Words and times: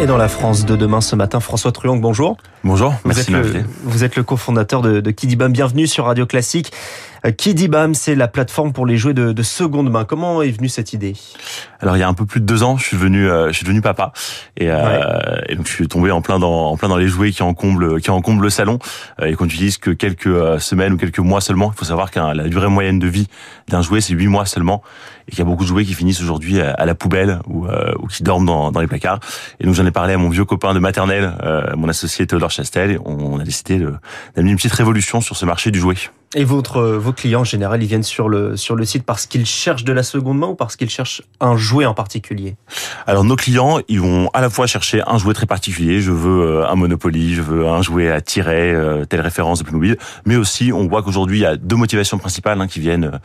Et 0.00 0.06
dans 0.06 0.16
la 0.16 0.28
France 0.28 0.64
de 0.64 0.76
demain 0.76 1.00
ce 1.00 1.16
matin, 1.16 1.40
François 1.40 1.72
Truong, 1.72 2.00
bonjour. 2.00 2.36
Bonjour, 2.62 2.92
vous 3.02 3.08
merci 3.08 3.22
êtes 3.22 3.30
le, 3.30 3.64
Vous 3.82 4.04
êtes 4.04 4.14
le 4.14 4.22
cofondateur 4.22 4.80
de, 4.80 5.00
de 5.00 5.10
Kidibam. 5.10 5.52
Bienvenue 5.52 5.88
sur 5.88 6.04
Radio 6.04 6.24
Classique. 6.24 6.72
Euh, 7.24 7.30
Kidibam, 7.30 7.94
c'est 7.94 8.14
la 8.14 8.28
plateforme 8.28 8.72
pour 8.72 8.86
les 8.86 8.96
jouets 8.96 9.14
de, 9.14 9.32
de, 9.32 9.42
seconde 9.42 9.90
main. 9.90 10.04
Comment 10.04 10.42
est 10.42 10.50
venue 10.50 10.68
cette 10.68 10.92
idée? 10.92 11.14
Alors 11.80 11.96
il 11.96 12.00
y 12.00 12.02
a 12.02 12.08
un 12.08 12.14
peu 12.14 12.26
plus 12.26 12.40
de 12.40 12.46
deux 12.46 12.62
ans, 12.62 12.76
je 12.76 12.84
suis 12.84 12.96
devenu, 12.96 13.28
euh, 13.28 13.48
je 13.48 13.52
suis 13.52 13.64
devenu 13.64 13.80
papa 13.80 14.12
et, 14.56 14.68
euh, 14.68 14.84
ouais. 14.84 15.44
et, 15.48 15.54
donc 15.54 15.66
je 15.66 15.72
suis 15.72 15.86
tombé 15.86 16.10
en 16.10 16.20
plein 16.20 16.38
dans, 16.38 16.70
en 16.70 16.76
plein 16.76 16.88
dans 16.88 16.96
les 16.96 17.06
jouets 17.06 17.30
qui 17.30 17.42
encombrent, 17.42 18.00
qui 18.00 18.10
encombrent 18.10 18.42
le 18.42 18.50
salon 18.50 18.78
euh, 19.20 19.26
et 19.26 19.34
qu'on 19.34 19.44
utilise 19.44 19.78
que 19.78 19.90
quelques 19.90 20.60
semaines 20.60 20.94
ou 20.94 20.96
quelques 20.96 21.20
mois 21.20 21.40
seulement. 21.40 21.70
Il 21.74 21.78
faut 21.78 21.84
savoir 21.84 22.10
que 22.10 22.18
la 22.18 22.48
durée 22.48 22.68
moyenne 22.68 22.98
de 22.98 23.06
vie 23.06 23.28
d'un 23.68 23.82
jouet 23.82 24.00
c'est 24.00 24.14
huit 24.14 24.26
mois 24.26 24.44
seulement 24.44 24.82
et 25.28 25.30
qu'il 25.30 25.38
y 25.38 25.42
a 25.42 25.44
beaucoup 25.44 25.62
de 25.62 25.68
jouets 25.68 25.84
qui 25.84 25.94
finissent 25.94 26.20
aujourd'hui 26.20 26.60
à, 26.60 26.72
à, 26.72 26.84
la 26.84 26.94
poubelle 26.94 27.38
ou, 27.46 27.66
ou 27.66 28.06
qui 28.06 28.22
dorment 28.22 28.46
dans, 28.46 28.72
dans, 28.72 28.80
les 28.80 28.86
placards. 28.86 29.20
Et 29.60 29.66
donc 29.66 29.74
j'en 29.74 29.86
ai 29.86 29.90
parlé 29.90 30.14
à 30.14 30.18
mon 30.18 30.30
vieux 30.30 30.46
copain 30.46 30.72
de 30.74 30.78
maternelle, 30.78 31.34
mon 31.76 31.88
associé 31.88 32.26
Théodore 32.26 32.50
Chastel. 32.50 32.92
Et 32.92 32.98
on 33.04 33.38
a 33.38 33.44
décidé 33.44 33.78
d'amener 34.34 34.52
une 34.52 34.56
petite 34.56 34.72
révolution 34.72 35.20
sur 35.20 35.36
ce 35.36 35.44
marché 35.44 35.70
du 35.70 35.78
jouet. 35.78 35.96
Et 36.34 36.44
votre, 36.44 36.80
vos 37.08 37.14
clients 37.14 37.40
en 37.40 37.44
général, 37.44 37.82
ils 37.82 37.86
viennent 37.86 38.02
sur 38.02 38.28
le, 38.28 38.56
sur 38.56 38.76
le 38.76 38.84
site 38.84 39.04
parce 39.04 39.24
qu'ils 39.26 39.46
cherchent 39.46 39.84
de 39.84 39.92
la 39.94 40.02
seconde 40.02 40.38
main 40.38 40.48
ou 40.48 40.54
parce 40.54 40.76
qu'ils 40.76 40.90
cherchent 40.90 41.22
un 41.40 41.56
jouet 41.56 41.86
en 41.86 41.94
particulier? 41.94 42.56
Alors 43.06 43.24
nos 43.24 43.36
clients, 43.36 43.78
ils 43.88 44.00
vont 44.00 44.28
à 44.34 44.42
la 44.42 44.50
fois 44.50 44.66
chercher 44.66 45.02
un 45.06 45.16
jouet 45.16 45.32
très 45.32 45.46
particulier, 45.46 46.02
je 46.02 46.12
veux 46.12 46.66
un 46.66 46.74
Monopoly, 46.74 47.34
je 47.34 47.40
veux 47.40 47.66
un 47.66 47.80
jouet 47.80 48.10
à 48.10 48.20
tirer, 48.20 48.74
telle 49.08 49.22
référence 49.22 49.60
de 49.60 49.64
Playmobil, 49.64 49.96
mais 50.26 50.36
aussi 50.36 50.70
on 50.72 50.86
voit 50.86 51.02
qu'aujourd'hui 51.02 51.38
il 51.38 51.42
y 51.42 51.46
a 51.46 51.56
deux 51.56 51.76
motivations 51.76 52.18
principales 52.18 52.60
hein, 52.60 52.66
qui 52.66 52.80
viennent 52.80 53.20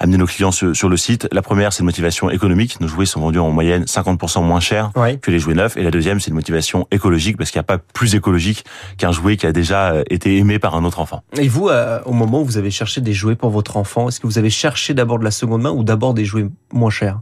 amener 0.00 0.16
nos 0.16 0.26
clients 0.26 0.50
sur, 0.50 0.74
sur 0.74 0.88
le 0.88 0.96
site. 0.96 1.28
La 1.30 1.42
première, 1.42 1.72
c'est 1.72 1.80
une 1.80 1.86
motivation 1.86 2.30
économique. 2.30 2.80
Nos 2.80 2.88
jouets 2.88 3.06
sont 3.06 3.20
vendus 3.20 3.38
en 3.38 3.50
moyenne 3.50 3.84
50% 3.84 4.44
moins 4.44 4.60
cher 4.60 4.90
ouais. 4.96 5.18
que 5.18 5.30
les 5.30 5.38
jouets 5.38 5.54
neufs. 5.54 5.76
Et 5.76 5.82
la 5.82 5.90
deuxième, 5.92 6.18
c'est 6.18 6.30
une 6.30 6.36
motivation 6.36 6.88
écologique 6.90 7.36
parce 7.36 7.50
qu'il 7.50 7.58
n'y 7.58 7.64
a 7.64 7.70
pas 7.76 7.78
plus 7.78 8.16
écologique 8.16 8.64
qu'un 8.96 9.12
jouet 9.12 9.36
qui 9.36 9.46
a 9.46 9.52
déjà 9.52 9.94
été 10.10 10.36
aimé 10.36 10.58
par 10.58 10.74
un 10.74 10.84
autre 10.84 11.00
enfant. 11.00 11.22
Et 11.36 11.48
vous, 11.48 11.68
euh, 11.68 12.00
au 12.04 12.12
moment 12.12 12.40
où 12.40 12.44
vous 12.44 12.58
avez 12.58 12.70
cherché 12.70 13.00
des 13.00 13.12
jouets 13.12 13.27
pour 13.36 13.50
votre 13.50 13.76
enfant, 13.76 14.08
est-ce 14.08 14.20
que 14.20 14.26
vous 14.26 14.38
avez 14.38 14.50
cherché 14.50 14.94
d'abord 14.94 15.18
de 15.18 15.24
la 15.24 15.30
seconde 15.30 15.62
main 15.62 15.70
ou 15.70 15.84
d'abord 15.84 16.14
des 16.14 16.24
jouets 16.24 16.48
moins 16.72 16.90
chers? 16.90 17.20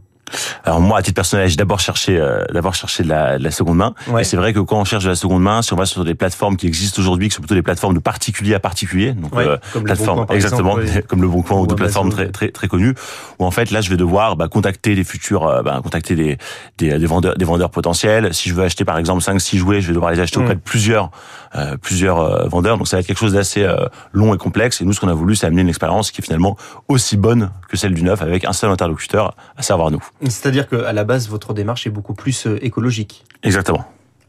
Alors 0.63 0.81
moi, 0.81 0.99
à 0.99 1.01
titre 1.01 1.15
personnel, 1.15 1.49
j'ai 1.49 1.55
d'abord 1.55 1.79
cherché, 1.79 2.17
euh, 2.17 2.43
d'abord 2.53 2.75
cherché 2.75 3.03
de 3.03 3.09
la, 3.09 3.37
de 3.37 3.43
la, 3.43 3.51
seconde 3.51 3.77
main. 3.77 3.93
Ouais. 4.07 4.21
Et 4.21 4.23
c'est 4.23 4.37
vrai 4.37 4.53
que 4.53 4.59
quand 4.59 4.79
on 4.79 4.85
cherche 4.85 5.03
de 5.03 5.09
la 5.09 5.15
seconde 5.15 5.41
main, 5.41 5.61
si 5.61 5.73
on 5.73 5.75
va 5.75 5.85
sur 5.85 6.03
des 6.03 6.15
plateformes 6.15 6.57
qui 6.57 6.67
existent 6.67 7.01
aujourd'hui, 7.01 7.29
qui 7.29 7.35
sont 7.35 7.41
plutôt 7.41 7.55
des 7.55 7.61
plateformes 7.61 7.93
de 7.93 7.99
particulier 7.99 8.53
à 8.53 8.59
particulier, 8.59 9.13
donc 9.13 9.35
ouais, 9.35 9.47
euh, 9.47 9.57
comme 9.73 9.83
bon 9.83 9.89
exactement 9.91 10.79
exemple, 10.79 11.03
comme 11.07 11.21
le 11.21 11.27
Bon 11.27 11.41
Coin 11.41 11.57
ou, 11.57 11.61
ou 11.61 11.63
Amazon, 11.63 11.75
plateformes 11.75 12.09
très 12.09 12.29
très 12.29 12.49
très 12.49 12.67
connues, 12.67 12.93
où 13.39 13.45
en 13.45 13.51
fait 13.51 13.71
là, 13.71 13.81
je 13.81 13.89
vais 13.89 13.97
devoir 13.97 14.35
bah, 14.35 14.47
contacter 14.47 14.95
des 14.95 15.03
futurs, 15.03 15.47
euh, 15.47 15.61
bah, 15.61 15.79
contacter 15.83 16.15
des, 16.15 16.37
des, 16.77 16.97
des 16.97 17.05
vendeurs, 17.05 17.35
des 17.35 17.45
vendeurs 17.45 17.69
potentiels. 17.69 18.33
Si 18.33 18.49
je 18.49 18.55
veux 18.55 18.63
acheter 18.63 18.85
par 18.85 18.97
exemple 18.97 19.21
5 19.21 19.39
6 19.39 19.57
jouets, 19.57 19.81
je 19.81 19.87
vais 19.87 19.93
devoir 19.93 20.11
les 20.11 20.19
acheter 20.19 20.39
auprès 20.39 20.55
Mm. 20.55 20.57
de 20.57 20.61
plusieurs 20.61 21.11
euh, 21.55 21.77
plusieurs 21.77 22.49
vendeurs. 22.49 22.77
Donc 22.77 22.87
ça 22.87 22.97
va 22.97 23.01
être 23.01 23.07
quelque 23.07 23.19
chose 23.19 23.33
d'assez 23.33 23.67
long 24.11 24.33
et 24.33 24.37
complexe. 24.37 24.81
Et 24.81 24.85
nous, 24.85 24.93
ce 24.93 24.99
qu'on 24.99 25.07
a 25.07 25.13
voulu, 25.13 25.35
c'est 25.35 25.45
amener 25.47 25.61
une 25.61 25.69
expérience 25.69 26.11
qui 26.11 26.21
est 26.21 26.23
finalement 26.23 26.57
aussi 26.87 27.17
bonne 27.17 27.51
que 27.69 27.77
celle 27.77 27.93
du 27.93 28.03
neuf, 28.03 28.21
avec 28.21 28.45
un 28.45 28.53
seul 28.53 28.69
interlocuteur, 28.69 29.35
à 29.55 29.61
savoir 29.61 29.91
nous. 29.91 30.03
C'est-à-dire 30.47 30.69
qu'à 30.69 30.93
la 30.93 31.03
base, 31.03 31.27
votre 31.27 31.53
démarche 31.53 31.87
est 31.87 31.89
beaucoup 31.89 32.13
plus 32.13 32.47
euh, 32.47 32.57
écologique. 32.63 33.25
Exactement. 33.43 33.85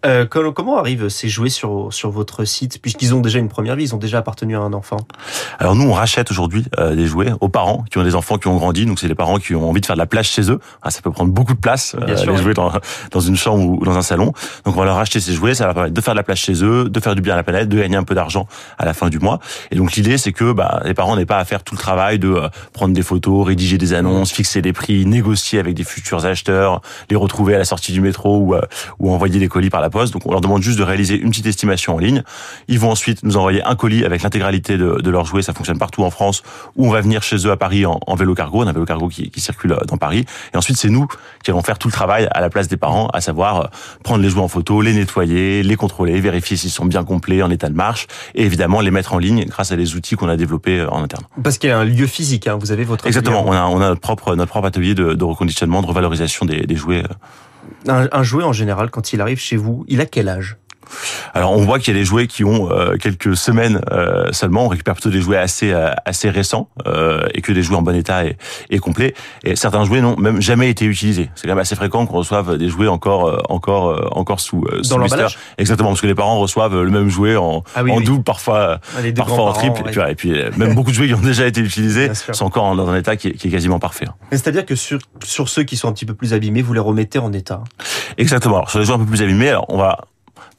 Euh, 0.06 0.26
comment 0.26 0.78
arrivent 0.78 1.08
ces 1.08 1.28
jouets 1.28 1.48
sur, 1.48 1.92
sur 1.92 2.10
votre 2.10 2.44
site 2.44 2.80
Puisqu'ils 2.80 3.14
ont 3.14 3.20
déjà 3.20 3.38
une 3.38 3.48
première 3.48 3.74
vie, 3.74 3.84
ils 3.84 3.94
ont 3.94 3.98
déjà 3.98 4.18
appartenu 4.18 4.56
à 4.56 4.60
un 4.60 4.72
enfant? 4.72 4.98
Alors 5.58 5.74
nous, 5.74 5.88
on 5.88 5.92
rachète 5.92 6.30
aujourd'hui 6.30 6.64
euh, 6.78 6.94
des 6.94 7.06
jouets 7.06 7.32
aux 7.40 7.48
parents 7.48 7.84
qui 7.90 7.98
ont 7.98 8.04
des 8.04 8.14
enfants 8.14 8.38
qui 8.38 8.46
ont 8.46 8.56
grandi. 8.56 8.86
Donc 8.86 9.00
c'est 9.00 9.08
les 9.08 9.16
parents 9.16 9.38
qui 9.38 9.54
ont 9.54 9.68
envie 9.68 9.80
de 9.80 9.86
faire 9.86 9.96
de 9.96 10.00
la 10.00 10.06
place 10.06 10.26
chez 10.26 10.50
eux. 10.50 10.60
Ah, 10.82 10.90
ça 10.90 11.02
peut 11.02 11.10
prendre 11.10 11.32
beaucoup 11.32 11.54
de 11.54 11.58
place, 11.58 11.96
Bien 12.06 12.16
sûr, 12.16 12.32
les 12.32 12.42
jouets 12.42 12.54
dans, 12.54 12.72
dans 13.10 13.20
une 13.20 13.36
chambre 13.36 13.64
ou 13.64 13.84
dans 13.84 13.96
un 13.96 14.02
salon. 14.02 14.32
Donc 14.64 14.76
on 14.76 14.78
va 14.78 14.84
leur 14.84 14.96
racheter 14.96 15.18
ces 15.18 15.32
jouets, 15.32 15.54
ça 15.54 15.64
va 15.64 15.68
leur 15.68 15.74
permettre 15.74 15.94
de 15.94 16.00
faire 16.00 16.14
de 16.14 16.18
la 16.18 16.22
place 16.22 16.38
chez 16.38 16.62
eux, 16.62 16.88
de 16.88 17.00
faire 17.00 17.16
du 17.16 17.22
bien 17.22 17.34
à 17.34 17.36
la 17.36 17.42
planète, 17.42 17.68
de 17.68 17.76
gagner 17.76 17.96
un 17.96 18.04
peu 18.04 18.14
d'argent 18.14 18.46
à 18.78 18.84
la 18.84 18.94
fin 18.94 19.08
du 19.08 19.18
mois. 19.18 19.40
Et 19.72 19.76
donc 19.76 19.94
l'idée, 19.94 20.16
c'est 20.16 20.32
que 20.32 20.52
bah, 20.52 20.80
les 20.84 20.94
parents 20.94 21.16
n'aient 21.16 21.26
pas 21.26 21.38
à 21.38 21.44
faire 21.44 21.64
tout 21.64 21.74
le 21.74 21.80
travail 21.80 22.18
de 22.20 22.28
euh, 22.28 22.48
prendre 22.72 22.94
des 22.94 23.02
photos, 23.02 23.46
rédiger 23.46 23.78
des 23.78 23.94
annonces, 23.94 24.30
fixer 24.30 24.62
des 24.62 24.72
prix, 24.72 25.06
négocier 25.06 25.58
avec 25.58 25.74
des 25.74 25.84
futurs 25.84 26.24
acheteurs, 26.24 26.82
les 27.10 27.16
retrouver 27.16 27.56
à 27.56 27.58
la 27.58 27.64
sortie 27.64 27.92
du 27.92 28.00
métro 28.00 28.38
ou, 28.38 28.54
euh, 28.54 28.60
ou 29.00 29.12
envoyer 29.12 29.40
des 29.40 29.48
colis 29.48 29.70
par 29.70 29.80
la 29.80 29.87
poste. 29.90 30.12
Donc 30.12 30.26
on 30.26 30.30
leur 30.30 30.40
demande 30.40 30.62
juste 30.62 30.78
de 30.78 30.82
réaliser 30.82 31.18
une 31.18 31.30
petite 31.30 31.46
estimation 31.46 31.94
en 31.94 31.98
ligne. 31.98 32.22
Ils 32.68 32.78
vont 32.78 32.90
ensuite 32.90 33.22
nous 33.22 33.36
envoyer 33.36 33.62
un 33.64 33.74
colis 33.74 34.04
avec 34.04 34.22
l'intégralité 34.22 34.76
de, 34.76 35.00
de 35.00 35.10
leurs 35.10 35.24
jouets. 35.24 35.42
Ça 35.42 35.52
fonctionne 35.52 35.78
partout 35.78 36.04
en 36.04 36.10
France. 36.10 36.42
Ou 36.76 36.86
on 36.88 36.90
va 36.90 37.00
venir 37.00 37.22
chez 37.22 37.36
eux 37.46 37.50
à 37.50 37.56
Paris 37.56 37.86
en, 37.86 38.00
en 38.06 38.14
vélo 38.14 38.34
cargo. 38.34 38.62
On 38.62 38.66
a 38.66 38.70
un 38.70 38.72
vélo 38.72 38.86
cargo 38.86 39.08
qui, 39.08 39.30
qui, 39.30 39.40
circule 39.40 39.76
dans 39.86 39.96
Paris. 39.96 40.24
Et 40.52 40.56
ensuite, 40.56 40.76
c'est 40.76 40.90
nous 40.90 41.06
qui 41.42 41.50
allons 41.50 41.62
faire 41.62 41.78
tout 41.78 41.88
le 41.88 41.92
travail 41.92 42.28
à 42.30 42.40
la 42.40 42.50
place 42.50 42.68
des 42.68 42.76
parents, 42.76 43.08
à 43.08 43.20
savoir 43.20 43.60
euh, 43.60 43.66
prendre 44.02 44.22
les 44.22 44.28
jouets 44.28 44.42
en 44.42 44.48
photo, 44.48 44.80
les 44.82 44.92
nettoyer, 44.92 45.62
les 45.62 45.76
contrôler, 45.76 46.20
vérifier 46.20 46.56
s'ils 46.56 46.70
sont 46.70 46.86
bien 46.86 47.04
complets, 47.04 47.42
en 47.42 47.50
état 47.50 47.68
de 47.68 47.74
marche, 47.74 48.06
et 48.34 48.44
évidemment 48.44 48.80
les 48.80 48.90
mettre 48.90 49.14
en 49.14 49.18
ligne 49.18 49.44
grâce 49.44 49.72
à 49.72 49.76
des 49.76 49.94
outils 49.94 50.16
qu'on 50.16 50.28
a 50.28 50.36
développés 50.36 50.80
euh, 50.80 50.90
en 50.90 51.02
interne. 51.02 51.24
Parce 51.42 51.58
qu'il 51.58 51.70
y 51.70 51.72
a 51.72 51.78
un 51.78 51.84
lieu 51.84 52.06
physique. 52.06 52.46
Hein. 52.46 52.58
Vous 52.60 52.72
avez 52.72 52.84
votre 52.84 53.06
exactement. 53.06 53.44
On 53.46 53.52
a, 53.52 53.64
on 53.64 53.80
a 53.80 53.88
notre 53.88 54.00
propre 54.00 54.34
notre 54.34 54.50
propre 54.50 54.66
atelier 54.66 54.94
de, 54.94 55.14
de 55.14 55.24
reconditionnement, 55.24 55.82
de 55.82 55.86
revalorisation 55.86 56.46
des, 56.46 56.66
des 56.66 56.76
jouets. 56.76 57.02
Un, 57.86 58.08
un 58.10 58.22
jouet 58.22 58.44
en 58.44 58.52
général, 58.52 58.90
quand 58.90 59.12
il 59.12 59.20
arrive 59.20 59.38
chez 59.38 59.56
vous, 59.56 59.84
il 59.88 60.00
a 60.00 60.06
quel 60.06 60.28
âge? 60.28 60.56
Alors 61.34 61.52
on 61.52 61.64
voit 61.64 61.78
qu'il 61.78 61.94
y 61.94 61.96
a 61.96 62.00
des 62.00 62.04
jouets 62.04 62.26
qui 62.26 62.44
ont 62.44 62.70
euh, 62.70 62.96
quelques 62.96 63.36
semaines 63.36 63.80
euh, 63.90 64.32
seulement. 64.32 64.66
On 64.66 64.68
récupère 64.68 64.94
plutôt 64.94 65.10
des 65.10 65.20
jouets 65.20 65.36
assez 65.36 65.72
euh, 65.72 65.90
assez 66.04 66.30
récents 66.30 66.68
et 67.34 67.42
que 67.42 67.52
des 67.52 67.62
jouets 67.62 67.76
en 67.76 67.82
bon 67.82 67.94
état 67.94 68.24
et, 68.24 68.36
et 68.70 68.78
complet. 68.78 69.14
Et 69.44 69.56
certains 69.56 69.84
jouets 69.84 70.00
n'ont 70.00 70.16
même 70.16 70.40
jamais 70.40 70.70
été 70.70 70.84
utilisés. 70.84 71.30
C'est 71.34 71.46
quand 71.46 71.54
même 71.54 71.58
assez 71.58 71.76
fréquent 71.76 72.06
qu'on 72.06 72.16
reçoive 72.18 72.56
des 72.56 72.68
jouets 72.68 72.88
encore 72.88 73.42
encore 73.48 74.16
encore 74.16 74.40
sous, 74.40 74.64
sous 74.82 74.90
dans 74.90 74.98
l'emballage? 74.98 75.38
Exactement 75.58 75.90
parce 75.90 76.00
que 76.00 76.06
les 76.06 76.14
parents 76.14 76.38
reçoivent 76.38 76.82
le 76.82 76.90
même 76.90 77.08
jouet 77.08 77.36
en, 77.36 77.62
ah 77.74 77.82
oui, 77.82 77.92
en 77.92 77.98
oui. 77.98 78.04
double, 78.04 78.24
parfois 78.24 78.80
ah, 78.96 79.00
parfois 79.14 79.50
en 79.50 79.52
triple. 79.52 79.82
Ouais. 79.82 80.12
Et 80.12 80.14
puis, 80.14 80.30
et 80.30 80.50
puis 80.50 80.58
même 80.58 80.74
beaucoup 80.74 80.90
de 80.90 80.96
jouets 80.96 81.08
qui 81.08 81.14
ont 81.14 81.20
déjà 81.20 81.46
été 81.46 81.60
utilisés 81.60 82.10
sont 82.14 82.44
encore 82.44 82.74
dans 82.74 82.88
un 82.88 82.96
état 82.96 83.16
qui 83.16 83.28
est, 83.28 83.32
qui 83.32 83.48
est 83.48 83.50
quasiment 83.50 83.78
parfait. 83.78 84.06
C'est-à-dire 84.30 84.64
que 84.64 84.74
sur 84.74 84.98
sur 85.24 85.48
ceux 85.48 85.64
qui 85.64 85.76
sont 85.76 85.88
un 85.88 85.92
petit 85.92 86.06
peu 86.06 86.14
plus 86.14 86.32
abîmés, 86.32 86.62
vous 86.62 86.72
les 86.72 86.80
remettez 86.80 87.18
en 87.18 87.32
état? 87.32 87.62
Exactement. 88.16 88.56
Alors 88.56 88.70
sur 88.70 88.78
les 88.78 88.84
jouets 88.84 88.96
un 88.96 89.00
peu 89.00 89.06
plus 89.06 89.22
abîmés, 89.22 89.50
alors 89.50 89.66
on 89.68 89.78
va 89.78 89.98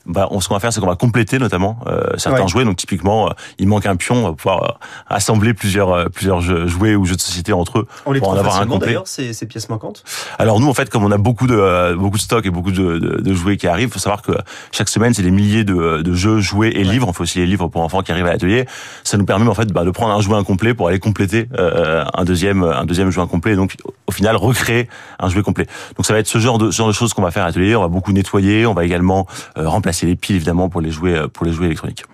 bah, 0.09 0.27
on, 0.31 0.41
ce 0.41 0.47
qu'on 0.49 0.55
va 0.55 0.59
faire, 0.59 0.73
c'est 0.73 0.81
qu'on 0.81 0.87
va 0.87 0.95
compléter 0.95 1.39
notamment 1.39 1.79
euh, 1.87 2.01
certains 2.17 2.41
Ouais. 2.41 2.47
jouets. 2.49 2.65
Donc 2.65 2.75
typiquement, 2.77 3.27
euh, 3.27 3.33
il 3.59 3.67
manque 3.67 3.85
un 3.85 3.95
pion, 3.95 4.15
on 4.25 4.27
va 4.29 4.33
pouvoir 4.33 4.63
euh, 4.63 4.67
assembler 5.07 5.53
plusieurs 5.53 5.91
euh, 5.91 6.05
plusieurs 6.05 6.41
jeux, 6.41 6.67
jouets 6.67 6.95
ou 6.95 7.05
jeux 7.05 7.15
de 7.15 7.21
société 7.21 7.53
entre 7.53 7.79
eux 7.79 7.87
On 8.05 8.11
les 8.11 8.19
pour 8.19 8.29
en 8.29 8.35
avoir 8.35 8.59
un 8.59 8.65
complet. 8.67 8.87
d'ailleurs 8.87 9.07
ces, 9.07 9.31
ces 9.33 9.45
pièces 9.45 9.69
manquantes? 9.69 10.03
Alors 10.37 10.59
nous, 10.59 10.67
en 10.67 10.73
fait, 10.73 10.89
comme 10.89 11.03
on 11.05 11.11
a 11.11 11.17
beaucoup 11.17 11.47
de 11.47 11.93
beaucoup 11.95 12.17
de 12.17 12.21
stocks 12.21 12.45
et 12.45 12.49
beaucoup 12.49 12.71
de, 12.71 12.97
de, 12.97 13.21
de 13.21 13.33
jouets 13.33 13.57
qui 13.57 13.67
arrivent, 13.67 13.89
faut 13.91 13.99
savoir 13.99 14.21
que 14.21 14.33
chaque 14.71 14.89
semaine, 14.89 15.13
c'est 15.13 15.21
des 15.23 15.31
milliers 15.31 15.63
de, 15.63 16.01
de 16.01 16.13
jeux, 16.13 16.39
jouets 16.39 16.71
et 16.73 16.79
Ouais. 16.79 16.83
livres. 16.83 17.07
On 17.07 17.13
fait 17.13 17.21
aussi 17.23 17.39
les 17.39 17.45
livres 17.45 17.67
pour 17.67 17.81
enfants 17.81 18.01
qui 18.01 18.11
arrivent 18.11 18.25
à 18.25 18.31
l'atelier. 18.31 18.65
Ça 19.03 19.17
nous 19.17 19.25
permet 19.25 19.47
en 19.47 19.53
fait 19.53 19.71
bah, 19.71 19.83
de 19.83 19.91
prendre 19.91 20.13
un 20.13 20.21
jouet 20.21 20.35
incomplet 20.37 20.73
pour 20.73 20.87
aller 20.87 20.99
compléter 20.99 21.47
euh, 21.57 22.03
un 22.13 22.23
deuxième 22.25 22.63
un 22.63 22.85
deuxième 22.85 23.11
jouet 23.11 23.23
incomplet. 23.23 23.53
Et 23.53 23.55
donc 23.55 23.75
au 24.07 24.11
final, 24.11 24.35
recréer 24.35 24.87
un 25.19 25.29
jouet 25.29 25.43
complet. 25.43 25.67
Donc 25.97 26.05
ça 26.05 26.13
va 26.13 26.19
être 26.19 26.27
ce 26.27 26.39
genre 26.39 26.57
de 26.57 26.71
ce 26.71 26.77
genre 26.77 26.87
de 26.87 26.93
choses 26.93 27.13
qu'on 27.13 27.21
va 27.21 27.31
faire 27.31 27.43
à 27.43 27.47
l'atelier. 27.47 27.75
On 27.75 27.81
va 27.81 27.87
beaucoup 27.89 28.11
nettoyer. 28.11 28.65
On 28.65 28.73
va 28.73 28.85
également 28.85 29.27
euh, 29.57 29.67
remplacer 29.99 30.05
les 30.05 30.15
piles 30.15 30.35
évidemment 30.35 30.69
pour 30.69 30.81
les 30.81 30.91
jouets 30.91 31.17
euh, 31.17 31.27
pour 31.27 31.45
les 31.45 31.51
jouets 31.51 31.67
électroniques. 31.67 32.05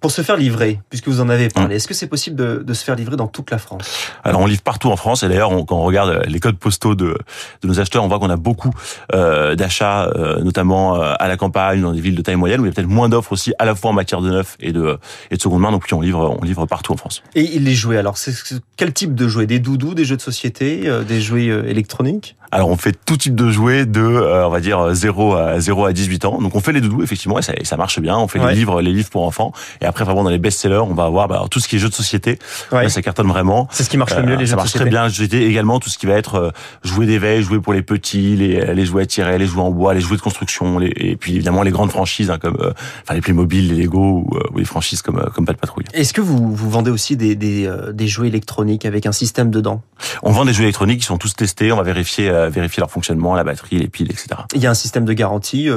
Pour 0.00 0.10
se 0.10 0.20
faire 0.20 0.36
livrer, 0.36 0.80
puisque 0.90 1.08
vous 1.08 1.22
en 1.22 1.30
avez 1.30 1.48
parlé, 1.48 1.76
est-ce 1.76 1.88
que 1.88 1.94
c'est 1.94 2.08
possible 2.08 2.36
de, 2.36 2.62
de, 2.62 2.74
se 2.74 2.84
faire 2.84 2.94
livrer 2.94 3.16
dans 3.16 3.26
toute 3.26 3.50
la 3.50 3.56
France? 3.56 4.10
Alors 4.22 4.42
on 4.42 4.46
livre 4.46 4.60
partout 4.60 4.90
en 4.90 4.96
France 4.96 5.22
et 5.22 5.28
d'ailleurs 5.28 5.48
quand 5.48 5.76
on 5.78 5.82
regarde 5.82 6.26
les 6.26 6.40
codes 6.40 6.58
postaux 6.58 6.94
de, 6.94 7.16
de 7.62 7.68
nos 7.68 7.80
acheteurs, 7.80 8.04
on 8.04 8.08
voit 8.08 8.18
qu'on 8.18 8.28
a 8.28 8.36
beaucoup 8.36 8.70
euh, 9.14 9.54
d'achats, 9.54 10.10
euh, 10.14 10.42
notamment 10.42 11.00
euh, 11.00 11.14
à 11.18 11.26
la 11.26 11.38
campagne, 11.38 11.80
dans 11.80 11.92
des 11.92 12.02
villes 12.02 12.16
de 12.16 12.20
taille 12.20 12.36
moyenne 12.36 12.60
où 12.60 12.64
il 12.66 12.68
y 12.68 12.70
a 12.70 12.74
peut-être 12.74 12.86
moins 12.86 13.08
d'offres 13.08 13.32
aussi, 13.32 13.54
à 13.58 13.64
la 13.64 13.74
fois 13.74 13.92
en 13.92 13.94
matière 13.94 14.20
de 14.20 14.28
neuf 14.28 14.58
et 14.60 14.72
de 14.72 14.98
et 15.30 15.36
de 15.36 15.40
seconde 15.40 15.62
main. 15.62 15.72
Donc 15.72 15.84
puis 15.84 15.94
on 15.94 16.02
livre 16.02 16.36
on 16.38 16.44
livre 16.44 16.66
partout 16.66 16.92
en 16.92 16.98
France. 16.98 17.22
Et 17.34 17.58
les 17.58 17.74
jouets, 17.74 17.96
alors 17.96 18.18
c'est 18.18 18.34
quel 18.76 18.92
type 18.92 19.14
de 19.14 19.26
jouets? 19.26 19.46
Des 19.46 19.58
doudous, 19.58 19.94
des 19.94 20.04
jeux 20.04 20.18
de 20.18 20.22
société, 20.22 20.86
des 21.08 21.22
jouets 21.22 21.46
électroniques? 21.46 22.36
Alors 22.54 22.68
on 22.70 22.76
fait 22.76 22.96
tout 23.04 23.16
type 23.16 23.34
de 23.34 23.50
jouets 23.50 23.84
de 23.84 24.00
euh, 24.00 24.46
on 24.46 24.50
va 24.50 24.60
dire 24.60 24.94
0 24.94 25.34
à 25.34 25.58
0 25.60 25.86
à 25.86 25.92
18 25.92 26.24
ans. 26.24 26.40
Donc 26.40 26.54
on 26.54 26.60
fait 26.60 26.72
les 26.72 26.80
doudous 26.80 27.02
effectivement 27.02 27.38
et 27.38 27.42
ça, 27.42 27.52
et 27.56 27.64
ça 27.64 27.76
marche 27.76 27.98
bien. 28.00 28.16
On 28.16 28.28
fait 28.28 28.38
Ouais. 28.38 28.50
les 28.50 28.54
livres 28.54 28.80
les 28.80 28.92
livres 28.92 29.10
pour 29.10 29.24
enfants 29.26 29.52
et 29.80 29.86
après 29.86 30.04
vraiment 30.04 30.22
dans 30.24 30.30
les 30.30 30.38
best-sellers, 30.38 30.78
on 30.78 30.94
va 30.94 31.04
avoir 31.04 31.26
bah, 31.28 31.34
alors, 31.36 31.48
tout 31.48 31.58
ce 31.60 31.66
qui 31.68 31.76
est 31.76 31.78
jeux 31.80 31.88
de 31.88 31.94
société. 31.94 32.38
Ouais. 32.72 32.88
Ça 32.88 33.02
cartonne 33.02 33.26
vraiment. 33.28 33.66
C'est 33.72 33.82
ce 33.82 33.90
qui 33.90 33.96
marche 33.96 34.12
le 34.14 34.18
Euh, 34.22 34.26
mieux, 34.26 34.36
les 34.36 34.46
jeux 34.46 34.50
ça 34.50 34.52
de 34.52 34.56
marche 34.58 34.68
société. 34.70 34.84
très 34.84 34.90
bien, 34.90 35.02
les 35.04 35.08
jeux 35.08 35.24
de 35.26 35.30
société. 35.30 35.46
Également 35.48 35.80
tout 35.80 35.90
ce 35.90 35.98
qui 35.98 36.06
va 36.06 36.14
être 36.14 36.34
euh, 36.36 36.50
jouets 36.84 37.06
d'éveil, 37.06 37.42
jouets 37.42 37.58
pour 37.60 37.72
les 37.72 37.82
petits, 37.82 38.36
les, 38.36 38.72
les 38.74 38.84
jouets 38.86 39.02
à 39.02 39.06
tirer, 39.06 39.36
les 39.38 39.46
jouets 39.46 39.62
en 39.62 39.70
bois, 39.72 39.92
les 39.94 40.00
jouets 40.00 40.16
de 40.16 40.22
construction, 40.22 40.78
les, 40.78 40.92
et 40.96 41.16
puis 41.16 41.34
évidemment 41.34 41.62
les 41.62 41.72
grandes 41.72 41.90
franchises 41.90 42.30
hein, 42.30 42.38
comme 42.40 42.56
euh, 42.60 42.72
enfin 43.02 43.14
les 43.14 43.20
Playmobil, 43.20 43.74
les 43.74 43.82
Lego 43.82 43.98
ou, 44.30 44.36
euh, 44.36 44.40
ou 44.54 44.58
les 44.58 44.64
franchises 44.64 45.02
comme 45.02 45.18
euh, 45.18 45.24
comme 45.34 45.44
Pas 45.44 45.52
de 45.54 45.58
patrouille. 45.58 45.84
Est-ce 45.92 46.12
que 46.12 46.20
vous, 46.20 46.54
vous 46.54 46.70
vendez 46.70 46.90
aussi 46.92 47.16
des, 47.16 47.34
des, 47.34 47.66
euh, 47.66 47.92
des 47.92 48.06
jouets 48.06 48.28
électroniques 48.28 48.84
avec 48.86 49.06
un 49.06 49.12
système 49.12 49.50
dedans? 49.50 49.82
On 50.22 50.30
vend 50.30 50.44
des 50.44 50.52
jeux 50.52 50.62
électroniques 50.62 51.00
qui 51.00 51.06
sont 51.06 51.18
tous 51.18 51.34
testés. 51.34 51.72
On 51.72 51.76
va 51.76 51.82
vérifier 51.82 52.28
vérifier 52.48 52.80
leur 52.80 52.90
fonctionnement, 52.90 53.34
la 53.34 53.44
batterie, 53.44 53.78
les 53.78 53.88
piles, 53.88 54.10
etc. 54.10 54.28
Il 54.54 54.62
y 54.62 54.66
a 54.66 54.70
un 54.70 54.74
système 54.74 55.04
de 55.04 55.12
garantie. 55.12 55.68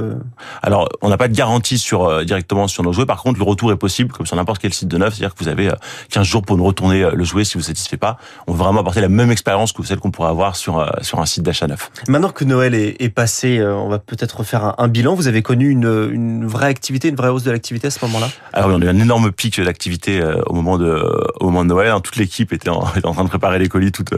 Alors, 0.61 0.89
on 1.01 1.09
n'a 1.09 1.17
pas 1.17 1.27
de 1.27 1.35
garantie 1.35 1.77
sur 1.77 2.23
directement 2.25 2.67
sur 2.67 2.83
nos 2.83 2.93
jouets. 2.93 3.05
Par 3.05 3.21
contre, 3.21 3.39
le 3.39 3.45
retour 3.45 3.71
est 3.71 3.77
possible, 3.77 4.11
comme 4.11 4.25
sur 4.25 4.35
n'importe 4.35 4.61
quel 4.61 4.73
site 4.73 4.87
de 4.87 4.97
neuf, 4.97 5.15
c'est-à-dire 5.15 5.35
que 5.35 5.43
vous 5.43 5.49
avez 5.49 5.71
15 6.11 6.25
jours 6.25 6.41
pour 6.43 6.57
nous 6.57 6.63
retourner 6.63 7.09
le 7.11 7.23
jouet 7.23 7.43
si 7.43 7.53
vous 7.53 7.59
ne 7.59 7.65
satisfait 7.65 7.97
pas. 7.97 8.17
On 8.47 8.53
veut 8.53 8.59
vraiment 8.59 8.81
apporter 8.81 9.01
la 9.01 9.09
même 9.09 9.31
expérience 9.31 9.71
que 9.71 9.83
celle 9.83 9.99
qu'on 9.99 10.11
pourrait 10.11 10.29
avoir 10.29 10.55
sur 10.55 10.85
sur 11.01 11.19
un 11.19 11.25
site 11.25 11.43
d'achat 11.43 11.67
neuf. 11.67 11.91
Maintenant 12.07 12.29
que 12.29 12.43
Noël 12.43 12.73
est, 12.73 13.01
est 13.01 13.09
passé, 13.09 13.63
on 13.63 13.89
va 13.89 13.99
peut-être 13.99 14.43
faire 14.43 14.63
un, 14.63 14.75
un, 14.77 14.87
bilan. 14.87 15.15
Vous 15.15 15.27
avez 15.27 15.41
connu 15.41 15.69
une, 15.69 16.09
une 16.11 16.45
vraie 16.45 16.67
activité, 16.67 17.09
une 17.09 17.15
vraie 17.15 17.29
hausse 17.29 17.43
de 17.43 17.51
l'activité 17.51 17.87
à 17.87 17.91
ce 17.91 18.03
moment-là? 18.05 18.29
Alors, 18.53 18.71
on 18.71 18.81
a 18.81 18.85
eu 18.85 18.89
un 18.89 18.99
énorme 18.99 19.31
pic 19.31 19.59
d'activité 19.61 20.21
au 20.45 20.53
moment 20.53 20.77
de 20.77 21.03
au 21.39 21.45
moment 21.45 21.63
de 21.63 21.69
Noël. 21.69 21.89
Hein. 21.89 22.01
Toute 22.01 22.17
l'équipe 22.17 22.53
était 22.53 22.69
en, 22.69 22.87
était 22.95 23.05
en 23.05 23.13
train 23.13 23.23
de 23.23 23.29
préparer 23.29 23.59
les 23.59 23.69
colis 23.69 23.91
toute 23.91 24.13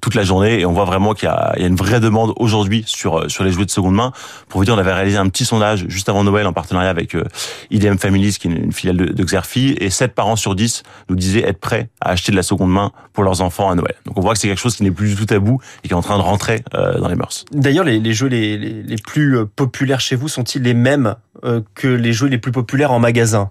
toute 0.00 0.14
la 0.14 0.22
journée 0.22 0.60
et 0.60 0.66
on 0.66 0.72
voit 0.72 0.84
vraiment 0.84 1.14
qu'il 1.14 1.28
y 1.28 1.32
a, 1.32 1.52
il 1.56 1.62
y 1.62 1.64
a 1.64 1.68
une 1.68 1.76
vraie 1.76 1.83
demande 2.00 2.32
aujourd'hui 2.36 2.84
sur 2.86 3.30
sur 3.30 3.44
les 3.44 3.52
jouets 3.52 3.64
de 3.64 3.70
seconde 3.70 3.94
main. 3.94 4.12
Pour 4.48 4.60
vous 4.60 4.64
dire, 4.64 4.74
on 4.74 4.78
avait 4.78 4.92
réalisé 4.92 5.16
un 5.16 5.28
petit 5.28 5.44
sondage 5.44 5.86
juste 5.88 6.08
avant 6.08 6.24
Noël 6.24 6.46
en 6.46 6.52
partenariat 6.52 6.90
avec 6.90 7.16
IDM 7.70 7.96
Families, 7.96 8.32
qui 8.32 8.48
est 8.48 8.50
une 8.50 8.72
filiale 8.72 8.96
de, 8.96 9.06
de 9.06 9.24
Xerfi, 9.24 9.76
et 9.80 9.90
7 9.90 10.14
parents 10.14 10.36
sur 10.36 10.54
10 10.54 10.82
nous 11.08 11.16
disaient 11.16 11.44
être 11.46 11.60
prêts 11.60 11.88
à 12.00 12.10
acheter 12.10 12.32
de 12.32 12.36
la 12.36 12.42
seconde 12.42 12.70
main 12.70 12.92
pour 13.12 13.24
leurs 13.24 13.40
enfants 13.40 13.70
à 13.70 13.74
Noël. 13.74 13.94
Donc 14.06 14.18
on 14.18 14.20
voit 14.20 14.34
que 14.34 14.40
c'est 14.40 14.48
quelque 14.48 14.60
chose 14.60 14.76
qui 14.76 14.82
n'est 14.82 14.90
plus 14.90 15.08
du 15.08 15.16
tout 15.16 15.26
tabou 15.26 15.60
et 15.82 15.88
qui 15.88 15.94
est 15.94 15.96
en 15.96 16.02
train 16.02 16.18
de 16.18 16.22
rentrer 16.22 16.62
euh, 16.74 16.98
dans 16.98 17.08
les 17.08 17.14
mœurs. 17.14 17.44
D'ailleurs, 17.52 17.84
les, 17.84 17.98
les, 17.98 18.12
jeux 18.12 18.28
les, 18.28 18.58
les, 18.58 18.82
les, 18.82 18.96
plus 18.96 19.38
euh, 19.38 19.44
populaires 19.44 20.00
chez 20.00 20.16
vous 20.16 20.28
sont-ils 20.28 20.62
les 20.62 20.74
mêmes 20.74 21.14
euh, 21.44 21.60
que 21.74 21.88
les 21.88 22.12
jeux 22.12 22.26
les 22.26 22.38
plus 22.38 22.52
populaires 22.52 22.92
en 22.92 22.98
magasin? 22.98 23.50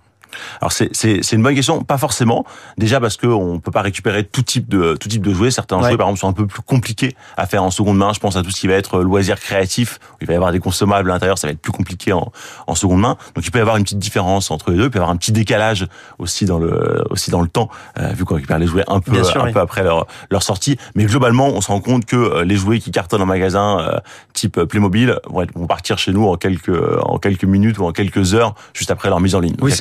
Alors 0.62 0.72
c'est 0.72 0.90
c'est 0.96 1.24
c'est 1.24 1.36
une 1.36 1.44
bonne 1.44 1.56
question, 1.56 1.84
pas 1.84 1.98
forcément. 1.98 2.46
Déjà 2.78 3.00
parce 3.00 3.18
que 3.18 3.28
on 3.28 3.60
peut 3.60 3.72
pas 3.72 3.82
récupérer 3.82 4.24
tout 4.24 4.42
type 4.42 4.70
de 4.70 4.96
tout 4.96 5.10
type 5.10 5.22
de 5.22 5.34
jouets. 5.34 5.52
Certains 5.52 5.78
ouais. 5.78 5.90
jouets 5.90 5.98
par 5.98 6.08
exemple 6.08 6.20
sont 6.20 6.30
un 6.30 6.34
peu 6.34 6.48
plus 6.48 6.62
compliqués 6.62 7.16
à 7.38 7.46
faire 7.46 7.64
en 7.64 7.72
seconde 7.72 7.98
main. 7.98 8.14
Je 8.14 8.20
pense 8.20 8.36
à 8.36 8.44
tout 8.44 8.52
ce 8.52 8.60
qui 8.60 8.68
va 8.68 8.76
être 8.76 9.00
loisir 9.02 9.40
créatif. 9.40 10.00
Où 10.14 10.18
il 10.22 10.28
va 10.28 10.34
y 10.34 10.36
avoir 10.36 10.52
des 10.52 10.60
consommables 10.60 11.10
à 11.10 11.14
l'intérieur, 11.14 11.38
ça 11.38 11.48
va 11.48 11.52
être 11.52 11.62
plus 11.62 11.72
compliqué 11.72 12.14
en 12.14 12.32
en 12.68 12.76
seconde 12.76 13.02
main. 13.02 13.18
Donc 13.36 13.46
il 13.46 13.52
peut 13.52 13.60
y 13.60 13.62
avoir 13.62 13.78
une 13.78 13.84
petite 13.84 14.00
différence 14.00 14.52
entre 14.52 14.72
les 14.72 14.78
deux. 14.78 14.86
Il 14.86 14.90
peut 14.90 15.00
y 15.00 15.02
avoir 15.02 15.12
un 15.12 15.18
petit 15.18 15.32
décalage 15.32 15.88
aussi 16.20 16.46
dans 16.46 16.60
le 16.60 17.04
aussi 17.10 17.32
dans 17.32 17.42
le 17.42 17.48
temps 17.48 17.70
euh, 18.00 18.08
vu 18.14 18.26
qu'on 18.26 18.36
récupère 18.36 18.60
les 18.60 18.68
jouets 18.68 18.84
un 18.88 19.00
peu 19.00 19.24
sûr, 19.24 19.42
un 19.42 19.46
oui. 19.46 19.54
peu 19.54 19.60
après 19.60 19.84
leur 19.84 20.08
leur 20.30 20.44
sortie. 20.44 20.78
Mais 20.96 21.06
globalement, 21.06 21.48
on 21.48 21.62
se 21.62 21.68
rend 21.68 21.80
compte 21.80 22.06
que 22.06 22.16
euh, 22.16 22.44
les 22.44 22.56
jouets 22.56 22.80
qui 22.80 22.92
cartonnent 22.92 23.22
en 23.22 23.26
magasin 23.26 23.80
euh, 23.80 24.00
type 24.34 24.64
Playmobil 24.64 25.20
vont, 25.28 25.42
être, 25.42 25.54
vont 25.54 25.68
partir 25.68 25.98
chez 25.98 26.12
nous 26.12 26.28
en 26.28 26.38
quelques 26.38 26.72
en 27.02 27.18
quelques 27.18 27.46
minutes 27.46 27.78
ou 27.80 27.86
en 27.86 27.92
quelques 27.92 28.34
heures 28.34 28.56
juste 28.74 28.92
après 28.92 29.10
leur 29.10 29.20
mise 29.20 29.36
en 29.36 29.40
ligne. 29.40 29.56
Oui, 29.62 29.72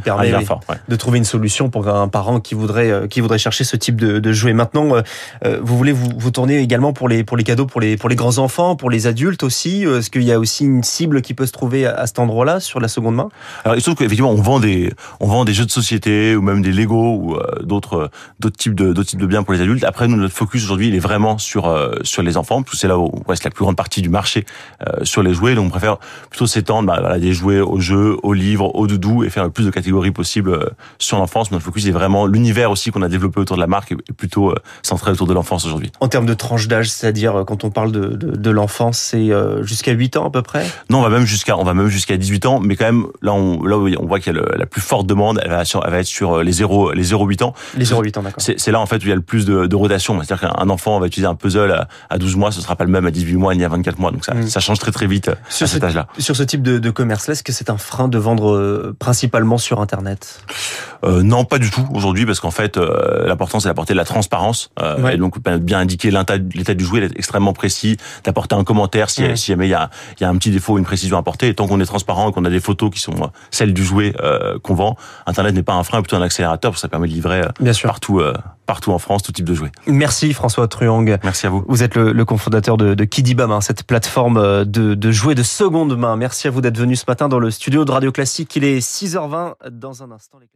qui 0.00 0.04
permet 0.04 0.34
ouais. 0.34 0.46
de 0.88 0.96
trouver 0.96 1.18
une 1.18 1.24
solution 1.24 1.70
pour 1.70 1.88
un 1.88 2.08
parent 2.08 2.40
qui 2.40 2.54
voudrait 2.54 2.90
euh, 2.90 3.06
qui 3.06 3.20
voudrait 3.20 3.38
chercher 3.38 3.64
ce 3.64 3.76
type 3.76 3.96
de, 4.00 4.18
de 4.18 4.32
jouet. 4.32 4.52
Maintenant, 4.52 4.96
euh, 4.96 5.02
euh, 5.44 5.60
vous 5.62 5.76
voulez 5.76 5.92
vous, 5.92 6.10
vous 6.16 6.30
tourner 6.30 6.58
également 6.58 6.92
pour 6.92 7.08
les 7.08 7.24
pour 7.24 7.36
les 7.36 7.44
cadeaux 7.44 7.66
pour 7.66 7.80
les 7.80 7.96
pour 7.96 8.08
les 8.08 8.16
grands 8.16 8.38
enfants, 8.38 8.76
pour 8.76 8.90
les 8.90 9.06
adultes 9.06 9.42
aussi. 9.42 9.84
Est-ce 9.84 10.10
qu'il 10.10 10.22
y 10.22 10.32
a 10.32 10.38
aussi 10.38 10.64
une 10.64 10.82
cible 10.82 11.22
qui 11.22 11.34
peut 11.34 11.46
se 11.46 11.52
trouver 11.52 11.86
à 11.86 12.06
cet 12.06 12.18
endroit-là 12.18 12.60
sur 12.60 12.80
la 12.80 12.88
seconde 12.88 13.16
main? 13.16 13.28
Alors 13.64 13.76
il 13.76 13.80
se 13.80 13.86
trouve 13.86 13.96
qu'effectivement 13.96 14.30
on 14.30 14.42
vend 14.42 14.60
des 14.60 14.92
on 15.20 15.26
vend 15.26 15.44
des 15.44 15.52
jeux 15.52 15.66
de 15.66 15.70
société 15.70 16.36
ou 16.36 16.42
même 16.42 16.62
des 16.62 16.72
Lego 16.72 17.14
ou 17.14 17.38
d'autres 17.62 18.10
d'autres 18.38 18.56
types 18.56 18.74
de 18.74 18.92
d'autres 18.92 19.10
types 19.10 19.20
de 19.20 19.26
biens 19.26 19.42
pour 19.42 19.54
les 19.54 19.60
adultes. 19.60 19.84
Après 19.84 20.08
nous 20.08 20.16
notre 20.16 20.34
focus 20.34 20.64
aujourd'hui 20.64 20.88
il 20.88 20.94
est 20.94 21.00
vraiment 21.00 21.38
sur 21.38 21.62
sur 22.02 22.22
les 22.22 22.36
enfants 22.36 22.62
parce 22.62 22.72
que 22.72 22.78
c'est 22.78 22.88
là 22.88 22.98
où 22.98 23.10
reste 23.28 23.44
la 23.44 23.50
plus 23.50 23.64
grande 23.64 23.76
partie 23.76 24.02
du 24.02 24.08
marché 24.08 24.44
sur 25.02 25.22
les 25.22 25.34
jouets. 25.34 25.54
Donc 25.54 25.66
on 25.66 25.70
préfère 25.70 25.98
plutôt 26.30 26.46
s'étendre 26.46 26.86
bah, 26.86 26.98
voilà, 27.00 27.18
des 27.18 27.32
jouets 27.32 27.60
aux 27.60 27.80
jeux, 27.80 28.16
aux 28.22 28.32
livres, 28.32 28.74
aux 28.74 28.86
doudous 28.86 29.24
et 29.24 29.30
faire 29.30 29.44
le 29.44 29.50
plus 29.50 29.64
de 29.64 29.70
catégories 29.70 29.89
possible 29.90 30.20
possible 30.20 30.70
sur 30.98 31.16
l'enfance. 31.16 31.50
Notre 31.50 31.64
focus 31.64 31.86
est 31.86 31.92
vraiment 31.92 32.26
l'univers 32.26 32.70
aussi 32.70 32.90
qu'on 32.90 33.00
a 33.00 33.08
développé 33.08 33.40
autour 33.40 33.56
de 33.56 33.60
la 33.60 33.66
marque 33.66 33.92
est 33.92 34.12
plutôt 34.12 34.54
centré 34.82 35.10
autour 35.10 35.26
de 35.26 35.32
l'enfance 35.32 35.64
aujourd'hui. 35.64 35.90
En 36.00 36.08
termes 36.08 36.26
de 36.26 36.34
tranche 36.34 36.68
d'âge, 36.68 36.90
c'est-à-dire 36.90 37.44
quand 37.46 37.64
on 37.64 37.70
parle 37.70 37.90
de, 37.90 38.08
de, 38.08 38.36
de 38.36 38.50
l'enfance, 38.50 38.98
c'est 38.98 39.30
jusqu'à 39.62 39.92
8 39.92 40.18
ans 40.18 40.26
à 40.26 40.30
peu 40.30 40.42
près? 40.42 40.66
Non, 40.90 40.98
on 40.98 41.02
va 41.02 41.08
même 41.08 41.24
jusqu'à 41.24 41.56
on 41.56 41.64
va 41.64 41.72
même 41.72 41.88
jusqu'à 41.88 42.16
18 42.18 42.46
ans, 42.46 42.60
mais 42.60 42.76
quand 42.76 42.84
même 42.84 43.06
là 43.22 43.32
on 43.32 43.64
là 43.64 43.76
on 43.76 44.06
voit 44.06 44.20
qu'il 44.20 44.34
y 44.34 44.38
a 44.38 44.40
le, 44.40 44.48
la 44.56 44.66
plus 44.66 44.80
forte 44.80 45.06
demande, 45.06 45.40
elle 45.42 45.50
va, 45.50 45.64
sur, 45.64 45.82
elle 45.84 45.90
va 45.90 46.00
être 46.00 46.06
sur 46.06 46.42
les 46.42 46.52
0 46.52 46.92
les 46.92 47.04
0,8 47.04 47.44
ans. 47.44 47.54
Les 47.76 47.86
0,8 47.86 48.18
ans, 48.18 48.22
d'accord. 48.22 48.42
C'est 48.42 48.70
là 48.70 48.80
en 48.80 48.86
fait 48.86 48.96
où 48.96 49.06
il 49.06 49.08
y 49.08 49.12
a 49.12 49.16
le 49.16 49.20
plus 49.22 49.46
de, 49.46 49.66
de 49.66 49.76
rotation. 49.76 50.20
C'est-à-dire 50.22 50.50
qu'un 50.50 50.68
enfant 50.68 51.00
va 51.00 51.06
utiliser 51.06 51.28
un 51.28 51.34
puzzle 51.34 51.72
à, 51.72 51.88
à 52.10 52.18
12 52.18 52.36
mois, 52.36 52.52
ce 52.52 52.60
sera 52.60 52.76
pas 52.76 52.84
le 52.84 52.90
même 52.90 53.06
à 53.06 53.10
18 53.10 53.36
mois 53.36 53.54
ni 53.54 53.64
à 53.64 53.68
24 53.68 53.98
mois. 53.98 54.10
Donc 54.10 54.24
ça, 54.24 54.34
mmh. 54.34 54.48
ça 54.48 54.60
change 54.60 54.78
très 54.78 54.92
très 54.92 55.06
vite 55.06 55.30
sur 55.48 55.64
à 55.64 55.68
cet 55.68 55.82
âge-là. 55.82 56.06
Sur 56.18 56.36
ce 56.36 56.42
type 56.42 56.62
de, 56.62 56.78
de 56.78 56.90
commerce-là, 56.90 57.32
est-ce 57.32 57.42
que 57.42 57.52
c'est 57.52 57.70
un 57.70 57.78
frein 57.78 58.08
de 58.08 58.18
vendre 58.18 58.94
principalement 58.98 59.58
sur 59.58 59.69
Internet 59.78 60.42
euh, 61.04 61.22
non, 61.22 61.44
pas 61.44 61.58
du 61.58 61.70
tout 61.70 61.86
aujourd'hui, 61.94 62.26
parce 62.26 62.40
qu'en 62.40 62.50
fait, 62.50 62.76
euh, 62.76 63.26
l'important 63.26 63.60
c'est 63.60 63.68
d'apporter 63.68 63.94
de 63.94 63.98
la 63.98 64.04
transparence 64.04 64.70
euh, 64.80 65.00
ouais. 65.00 65.14
et 65.14 65.16
donc 65.16 65.38
bien 65.40 65.78
indiquer 65.78 66.10
l'état 66.10 66.74
du 66.74 66.84
jouet, 66.84 67.00
d'être 67.00 67.16
extrêmement 67.16 67.52
précis, 67.52 67.96
d'apporter 68.24 68.54
un 68.54 68.64
commentaire 68.64 69.08
si, 69.08 69.22
ouais. 69.22 69.36
si 69.36 69.52
jamais 69.52 69.66
il 69.66 69.70
y 69.70 69.74
a, 69.74 69.88
y 70.20 70.24
a 70.24 70.28
un 70.28 70.36
petit 70.36 70.50
défaut, 70.50 70.76
une 70.78 70.84
précision 70.84 71.16
à 71.16 71.20
apporter. 71.20 71.48
Et 71.48 71.54
tant 71.54 71.66
qu'on 71.66 71.80
est 71.80 71.86
transparent 71.86 72.30
et 72.30 72.32
qu'on 72.32 72.44
a 72.44 72.50
des 72.50 72.60
photos 72.60 72.90
qui 72.90 73.00
sont 73.00 73.14
celles 73.50 73.72
du 73.72 73.84
jouet 73.84 74.14
qu'on 74.62 74.74
vend, 74.74 74.96
Internet 75.26 75.54
n'est 75.54 75.62
pas 75.62 75.74
un 75.74 75.84
frein, 75.84 76.02
plutôt 76.02 76.16
un 76.16 76.22
accélérateur, 76.22 76.72
parce 76.72 76.80
que 76.80 76.82
ça 76.82 76.88
permet 76.88 77.08
de 77.08 77.12
livrer 77.12 77.42
bien 77.60 77.72
sûr. 77.72 77.88
partout 77.88 78.20
partout 78.70 78.92
en 78.92 79.00
France, 79.00 79.24
tout 79.24 79.32
type 79.32 79.46
de 79.46 79.52
jouets. 79.52 79.72
Merci 79.88 80.32
François 80.32 80.68
Truong. 80.68 81.18
Merci 81.24 81.44
à 81.48 81.50
vous. 81.50 81.64
Vous 81.66 81.82
êtes 81.82 81.96
le, 81.96 82.12
le 82.12 82.24
cofondateur 82.24 82.76
de, 82.76 82.94
de 82.94 83.04
Kidibam, 83.04 83.50
hein, 83.50 83.60
cette 83.60 83.82
plateforme 83.82 84.64
de, 84.64 84.94
de 84.94 85.10
jouets 85.10 85.34
de 85.34 85.42
seconde 85.42 85.98
main. 85.98 86.14
Merci 86.14 86.46
à 86.46 86.52
vous 86.52 86.60
d'être 86.60 86.78
venu 86.78 86.94
ce 86.94 87.04
matin 87.08 87.28
dans 87.28 87.40
le 87.40 87.50
studio 87.50 87.84
de 87.84 87.90
Radio 87.90 88.12
Classique. 88.12 88.54
Il 88.54 88.62
est 88.62 88.78
6h20 88.78 89.54
dans 89.72 90.04
un 90.04 90.12
instant. 90.12 90.38
Les... 90.40 90.46